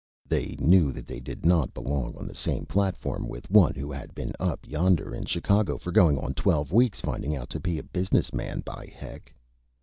[0.27, 4.15] They knew that they did not belong on the same Platform with One who had
[4.15, 7.77] been up yender in Chicago for goin' on Twelve weeks finding out how to be
[7.77, 8.61] a Business Man.
[8.61, 9.31] By Heck!